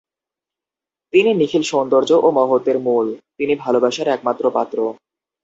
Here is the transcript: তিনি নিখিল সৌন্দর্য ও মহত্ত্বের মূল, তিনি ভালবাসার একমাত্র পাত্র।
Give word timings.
তিনি 1.13 1.31
নিখিল 1.33 1.63
সৌন্দর্য 1.63 2.11
ও 2.17 2.27
মহত্ত্বের 2.31 2.77
মূল, 2.79 3.07
তিনি 3.37 3.53
ভালবাসার 3.55 4.07
একমাত্র 4.07 4.43
পাত্র। 4.51 4.77